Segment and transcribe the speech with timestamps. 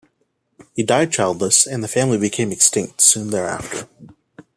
[0.73, 3.87] He died childless, and the family became extinct soon thereafter.